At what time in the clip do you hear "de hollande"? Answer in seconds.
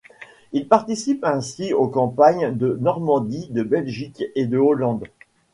4.47-5.03